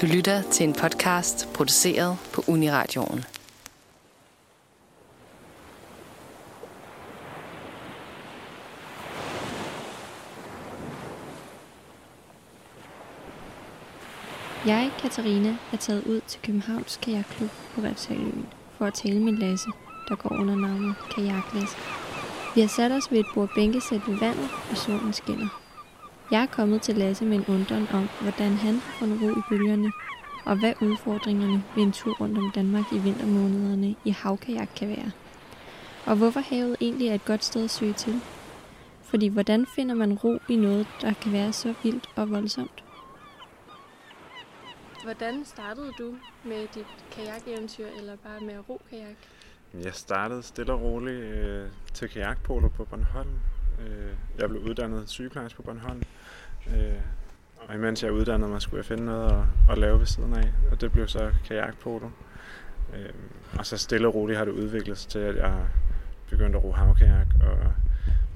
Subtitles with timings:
[0.00, 3.24] Du lytter til en podcast produceret på Uniradioen.
[14.66, 18.46] Jeg, Katarina, er taget ud til Københavns Kajakklub på Refshaløen
[18.78, 19.70] for at tale med Lasse,
[20.08, 21.76] der går under navnet Kajaklasse.
[22.54, 25.59] Vi har sat os ved et bord bænkesæt ved vandet, og solen skinner.
[26.30, 29.42] Jeg er kommet til Lasse med en undren om, hvordan han har fundet ro i
[29.48, 29.92] bølgerne,
[30.44, 35.10] og hvad udfordringerne ved en tur rundt om Danmark i vintermånederne i havkajak kan være.
[36.06, 38.20] Og hvorfor havet egentlig er et godt sted at søge til.
[39.02, 42.84] Fordi hvordan finder man ro i noget, der kan være så vildt og voldsomt?
[45.04, 49.16] Hvordan startede du med dit kajakeventyr, eller bare med at ro kajak?
[49.74, 53.30] Jeg startede stille og roligt øh, til kajakpolo på Bornholm.
[53.80, 56.02] Øh, jeg blev uddannet sygeplejerske på Bornholm.
[56.66, 57.00] Øh,
[57.68, 60.52] og imens jeg uddannede mig, skulle jeg finde noget at, at lave ved siden af.
[60.70, 62.10] Og det blev så kajakpolo.
[62.94, 63.12] Øh,
[63.58, 65.66] og så stille og roligt har det udviklet sig til, at jeg
[66.30, 67.72] begyndte at ro havkajak og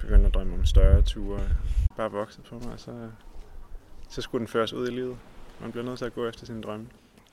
[0.00, 1.40] begyndte at drømme om større ture.
[1.96, 3.10] Bare vokset på mig, og så,
[4.08, 5.16] så skulle den føres ud i livet.
[5.60, 6.86] Man bliver nødt til at gå efter sine drømme.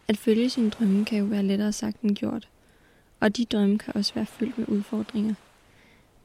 [0.08, 2.48] At følge sine drømme kan jo være lettere sagt end gjort.
[3.20, 5.34] Og de drømme kan også være fyldt med udfordringer.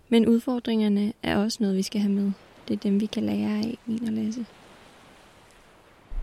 [0.08, 2.32] Men udfordringerne er også noget, vi skal have med.
[2.68, 4.46] Det er dem, vi kan lære af, min og Lasse.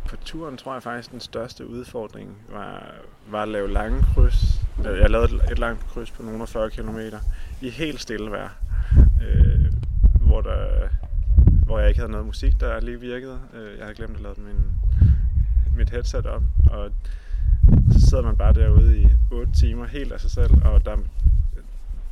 [0.09, 2.95] På turen tror jeg faktisk, den største udfordring var,
[3.29, 4.61] var at lave lange kryds.
[4.79, 6.99] Øh, jeg lavede et langt kryds på nogle 40 km
[7.61, 8.49] i helt stille vejr.
[9.23, 9.65] Øh,
[10.21, 10.87] hvor, der,
[11.65, 13.39] hvor jeg ikke havde noget musik, der lige virkede.
[13.53, 14.63] Øh, jeg havde glemt at lade min,
[15.77, 16.91] mit headset op, og
[17.91, 20.97] så sidder man bare derude i 8 timer helt af sig selv, og der,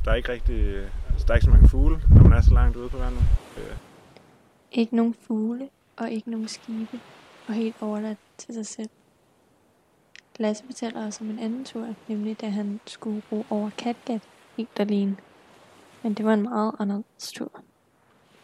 [0.04, 0.84] der er ikke rigtig,
[1.22, 3.22] altså, der er ikke så mange fugle, når man er så langt ude på vandet.
[3.56, 3.76] Øh.
[4.72, 7.00] Ikke nogen fugle og ikke nogen skibe,
[7.48, 8.90] og helt overladt til sig selv.
[10.38, 14.22] Lasse fortæller os om en anden tur, nemlig da han skulle ro over Katgat
[14.56, 15.16] helt alene.
[16.02, 17.50] Men det var en meget anderledes tur.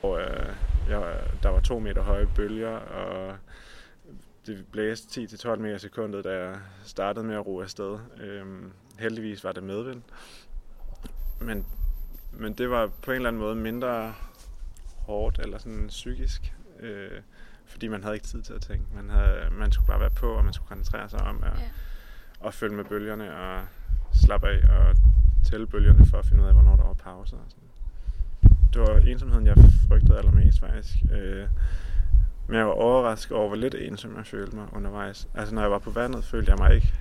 [0.03, 0.55] Og, øh,
[0.89, 3.37] jeg, der var to meter høje bølger, og
[4.47, 7.99] det blæste 10-12 meter sekundet, da jeg startede med at ro afsted.
[8.21, 10.03] Øhm, heldigvis var det medvind.
[11.41, 11.67] Men,
[12.39, 14.15] men det var på en eller anden måde mindre
[14.99, 17.21] hårdt eller sådan psykisk, øh,
[17.67, 18.85] fordi man havde ikke tid til at tænke.
[18.95, 22.49] Man, havde, man skulle bare være på, og man skulle koncentrere sig om at, ja.
[22.49, 23.61] at følge med bølgerne og
[24.15, 24.97] slappe af og
[25.45, 27.37] tælle bølgerne for at finde ud af, hvornår der var pauser.
[27.37, 27.69] Og sådan.
[28.73, 29.57] Det var ensomheden, jeg
[29.89, 30.95] frygtede allermest faktisk.
[31.13, 31.47] Øh,
[32.47, 35.29] men jeg var overrasket over, hvor lidt ensom jeg følte mig undervejs.
[35.35, 36.95] Altså når jeg var på vandet, følte jeg mig ikke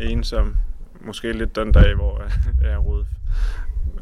[0.00, 0.56] ensom.
[1.00, 2.22] Måske lidt den dag, hvor
[2.62, 3.06] jeg rodede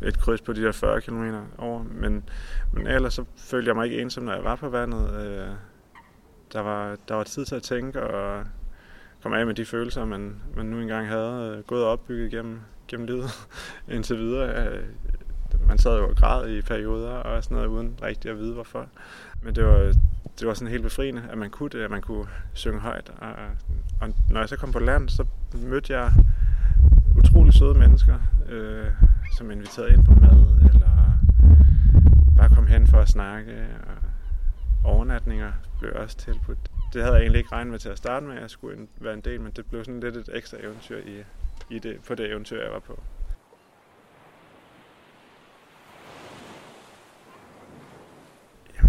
[0.02, 1.24] et kryds på de der 40 km
[1.58, 1.82] over.
[1.82, 2.28] Men,
[2.72, 5.14] men ellers så følte jeg mig ikke ensom, når jeg var på vandet.
[5.14, 5.48] Øh,
[6.52, 8.44] der var, der var tid til at tænke og
[9.22, 12.60] komme af med de følelser, man, man nu engang havde øh, gået og opbygget gennem,
[12.88, 13.30] gennem livet
[13.94, 14.66] indtil videre.
[14.66, 14.84] Øh,
[15.68, 18.86] man sad jo og græd i perioder og sådan noget, uden rigtig at vide hvorfor.
[19.42, 19.92] Men det var,
[20.40, 23.12] det var sådan helt befriende, at man kunne det, at man kunne synge højt.
[23.18, 23.28] Og,
[24.00, 25.24] og når jeg så kom på land, så
[25.54, 26.12] mødte jeg
[27.18, 28.18] utrolig søde mennesker,
[28.48, 28.86] øh,
[29.30, 31.18] som inviterede ind på mad, eller
[32.36, 33.66] bare kom hen for at snakke.
[34.84, 36.58] Og overnatninger blev også tilbudt.
[36.92, 39.14] Det havde jeg egentlig ikke regnet med til at starte med, at jeg skulle være
[39.14, 41.24] en del, men det blev sådan lidt et ekstra eventyr i,
[41.70, 43.02] i det, på det eventyr, jeg var på.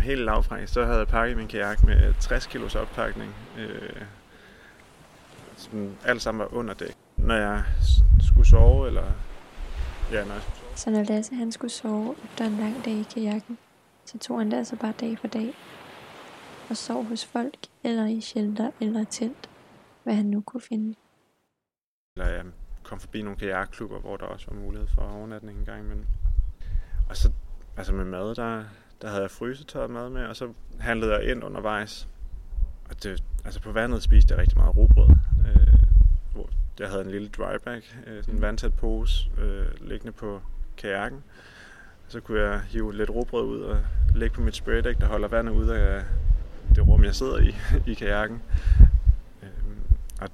[0.01, 3.35] helt lavfræk, så havde jeg pakket min kajak med 60 kilos oppakning.
[3.57, 4.01] Øh,
[5.57, 6.93] som alt sammen var under dæk.
[7.17, 7.63] Når jeg
[8.27, 9.03] skulle sove, eller...
[10.11, 10.41] Ja, sove.
[10.75, 13.57] Så når Lasse han skulle sove efter en lang dag i kajakken,
[14.05, 15.53] så tog han det altså bare dag for dag.
[16.69, 19.49] Og sov hos folk, eller i shelter, eller telt,
[20.03, 20.95] hvad han nu kunne finde.
[22.15, 22.45] Eller jeg
[22.83, 26.05] kom forbi nogle kajakklubber, hvor der også var mulighed for overnatning en gang imellem.
[27.09, 27.31] Og så,
[27.77, 28.63] altså med mad, der,
[29.01, 32.07] der havde jeg frysetøjet mad med, og så handlede jeg ind undervejs.
[32.89, 35.09] Og det, altså på vandet spiste jeg rigtig meget robrød.
[35.47, 35.71] Øh,
[36.81, 40.41] jeg havde en lille drybag, øh, sådan en vandtæt pose, øh, liggende på
[40.77, 41.23] kajakken.
[42.07, 43.77] Så kunne jeg hive lidt råbrød ud og
[44.15, 46.03] lægge på mit spraydæk, der holder vandet ud af
[46.75, 47.55] det rum, jeg sidder i,
[47.91, 48.41] i kajakken.
[49.43, 49.49] Øh,
[50.21, 50.29] og,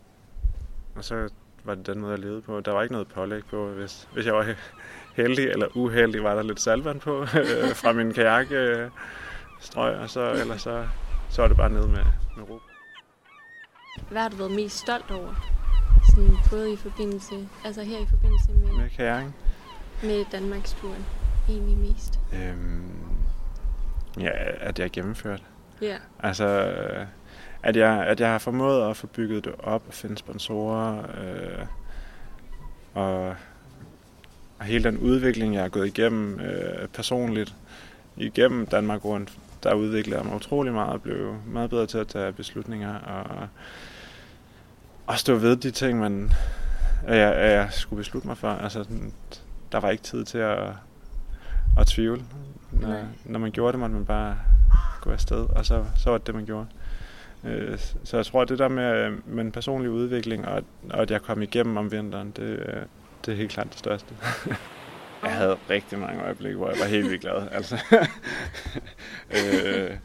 [0.95, 1.29] og så
[1.63, 2.61] var det den måde, jeg levede på.
[2.61, 3.67] Der var ikke noget pålæg på.
[3.69, 4.53] Hvis, hvis jeg var
[5.15, 8.51] heldig eller uheldig, var der lidt salvand på øh, fra min kajak.
[8.51, 8.89] øh,
[9.75, 10.87] og så, eller så,
[11.29, 12.05] så var det bare ned med,
[12.37, 12.59] med ro.
[14.11, 15.56] Hvad har du været mest stolt over?
[16.17, 18.71] Sådan både i forbindelse, altså her i forbindelse med...
[18.81, 19.33] Med kajakken?
[20.03, 21.05] Med Danmarks turen,
[21.49, 22.19] egentlig mest.
[22.33, 22.91] Øhm,
[24.19, 24.29] ja,
[24.59, 25.43] at jeg gennemført.
[25.81, 25.97] Ja.
[26.19, 26.73] Altså,
[27.63, 30.97] at, jeg, at jeg har formået at få bygget det op og finde sponsorer.
[30.97, 31.65] Øh,
[32.93, 33.35] og,
[34.59, 37.55] og hele den udvikling, jeg har gået igennem øh, personligt,
[38.15, 42.07] igennem Danmark rundt, der udviklede jeg mig utrolig meget og blev meget bedre til at
[42.07, 43.47] tage beslutninger og,
[45.07, 46.31] og stå ved de ting, man,
[47.07, 48.49] at jeg, at jeg skulle beslutte mig for.
[48.49, 48.85] Altså,
[49.71, 50.69] der var ikke tid til at,
[51.79, 52.23] at tvivle.
[52.71, 54.37] Når, når man gjorde det, måtte man bare
[55.01, 56.67] gå afsted, og så, så var det det, man gjorde.
[57.43, 61.11] Øh, så jeg tror, at det der med, med en personlig udvikling, og, og at
[61.11, 62.77] jeg kom igennem om vinteren, det,
[63.25, 64.15] det er helt klart det største.
[65.23, 67.47] jeg havde rigtig mange øjeblikke, hvor jeg var helt vildt glad.
[67.51, 67.77] Altså,
[69.37, 69.97] øh,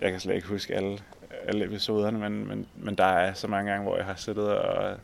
[0.00, 0.98] jeg kan slet ikke huske alle,
[1.44, 4.96] alle episoderne, men, men, men der er så mange gange, hvor jeg har siddet og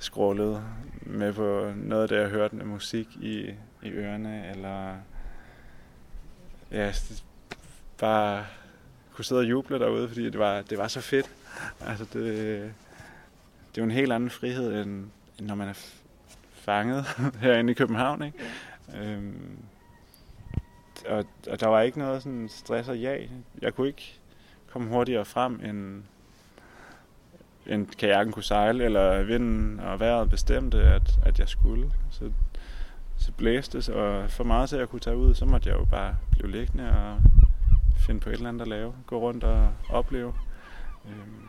[0.00, 0.62] scrollet
[1.02, 3.50] med på noget af det, jeg har hørt med musik i,
[3.82, 4.94] i ørerne, eller
[6.70, 6.92] ja,
[7.98, 8.46] bare
[9.12, 11.30] kunne sidde og juble derude, fordi det var, det var så fedt.
[11.86, 12.24] Altså det,
[13.74, 15.06] det er jo en helt anden frihed, end,
[15.38, 15.86] end når man er
[16.52, 17.04] fanget
[17.42, 18.22] herinde i København.
[18.22, 18.38] Ikke?
[18.96, 19.58] Øhm,
[21.08, 23.30] og, og der var ikke noget sådan stress og jag.
[23.62, 24.20] Jeg kunne ikke
[24.72, 26.02] komme hurtigere frem, end,
[27.66, 31.92] end kajakken kunne sejle, eller vinden og vejret bestemte, at, at jeg skulle.
[32.10, 32.30] Så,
[33.18, 35.78] så blæste det, og for meget til at jeg kunne tage ud, så måtte jeg
[35.78, 37.18] jo bare blive liggende og
[37.96, 38.94] finde på et eller andet at lave.
[39.06, 40.34] Gå rundt og opleve.
[41.06, 41.48] Øhm,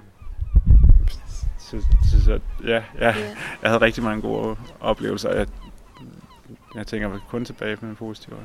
[1.57, 3.37] så, så, så ja, ja, yeah.
[3.61, 5.33] jeg havde rigtig mange gode oplevelser.
[5.33, 5.47] Jeg,
[6.75, 8.37] jeg tænker kun tilbage med positive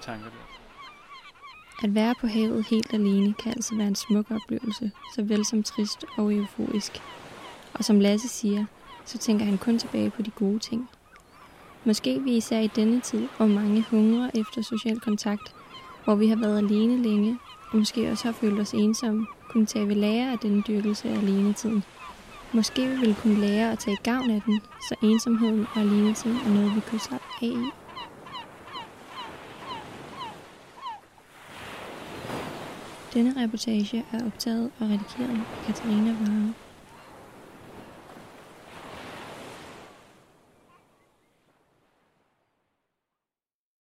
[0.00, 0.55] tanker der.
[1.82, 6.04] At være på havet helt alene kan altså være en smuk oplevelse, såvel som trist
[6.16, 7.02] og euforisk.
[7.74, 8.64] Og som Lasse siger,
[9.04, 10.88] så tænker han kun tilbage på de gode ting.
[11.84, 15.54] Måske vi især i denne tid, hvor mange hungrer efter social kontakt,
[16.04, 17.38] hvor vi har været alene længe,
[17.70, 21.18] og måske også har følt os ensomme, kunne tage ved lære af denne dyrkelse af
[21.18, 21.84] alenetiden.
[22.52, 26.48] Måske vi vil kunne lære at tage gavn af den, så ensomheden og alenetiden er
[26.48, 27.85] noget, vi kunne slappe af i.
[33.12, 36.54] Denne reportage er optaget og redigeret af Katarina Vare.